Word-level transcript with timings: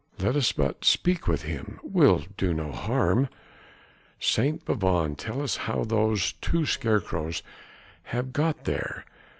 "Let 0.19 0.35
us 0.35 0.51
but 0.51 0.83
speak 0.83 1.27
with 1.27 1.43
him. 1.43 1.79
We'll 1.83 2.23
do 2.35 2.55
no 2.55 2.71
harm!" 2.71 3.29
St. 4.19 4.65
Bavon 4.65 5.15
tell 5.15 5.43
us 5.43 5.57
how 5.69 5.83
those 5.83 6.33
two 6.41 6.65
scarecrows 6.65 7.43
have 8.05 8.33
got 8.33 8.65
here! 8.65 9.05